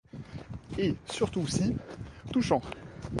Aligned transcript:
Et 0.79 0.95
surtout 1.05 1.45
si 1.45 1.77
touchants. 2.33 2.63